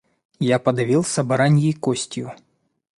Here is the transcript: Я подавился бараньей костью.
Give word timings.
Я 0.39 0.57
подавился 0.57 1.23
бараньей 1.23 1.73
костью. 1.73 2.31